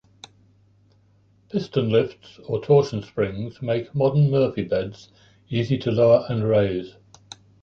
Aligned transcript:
Piston-lifts 1.51 2.39
or 2.47 2.59
torsion 2.59 3.03
springs 3.03 3.61
make 3.61 3.93
modern 3.93 4.31
Murphy 4.31 4.63
beds 4.63 5.11
easy 5.47 5.77
to 5.77 5.91
lower 5.91 6.25
and 6.27 6.43
raise. 6.43 6.95